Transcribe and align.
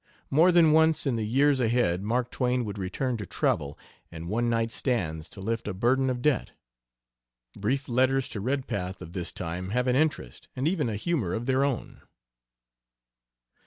More 0.31 0.51
than 0.51 0.71
once 0.71 1.05
in 1.05 1.15
the 1.15 1.27
years 1.27 1.59
ahead 1.59 2.01
Mark 2.01 2.31
Twain 2.31 2.65
would 2.65 2.79
return 2.79 3.17
to 3.17 3.25
travel 3.27 3.77
and 4.11 4.27
one 4.29 4.49
night 4.49 4.71
stands 4.71 5.29
to 5.29 5.39
lift 5.41 5.67
a 5.67 5.75
burden 5.75 6.09
of 6.09 6.23
debt. 6.23 6.53
Brief 7.55 7.87
letters 7.87 8.27
to 8.29 8.41
Redpath 8.41 9.03
of 9.03 9.13
this 9.13 9.31
time 9.31 9.69
have 9.69 9.85
an 9.85 9.95
interest 9.95 10.47
and 10.55 10.67
even 10.67 10.89
a 10.89 10.95
humor 10.95 11.33
of 11.35 11.45
their 11.45 11.63
own. 11.63 12.01